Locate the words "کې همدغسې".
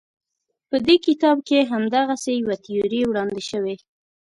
1.47-2.31